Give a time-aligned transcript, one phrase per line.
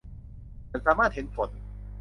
[0.69, 1.49] ฉันสามารถเห็นฝน